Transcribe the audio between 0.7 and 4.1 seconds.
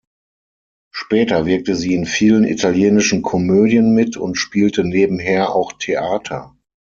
Später wirkte sie in vielen italienischen Komödien